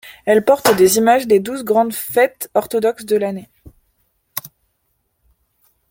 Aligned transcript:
Elles 0.25 0.43
portent 0.43 0.75
des 0.75 0.97
images 0.97 1.27
des 1.27 1.39
douze 1.39 1.63
grandes 1.63 1.93
fêtes 1.93 2.49
orthodoxes 2.55 3.05
de 3.05 3.17
l'année. 3.17 3.49